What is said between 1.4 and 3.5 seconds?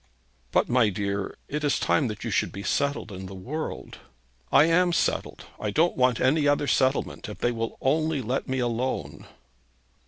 it is time that you should be settled in the